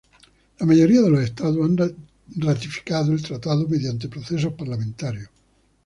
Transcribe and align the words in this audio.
La 0.57 0.65
mayoría 0.65 0.99
de 0.99 1.11
los 1.11 1.19
estados 1.21 1.59
han 1.63 1.77
ratificado 2.37 3.11
el 3.13 3.21
tratado 3.21 3.67
mediante 3.67 4.09
procesos 4.09 4.51
parlamentarios. 4.53 5.29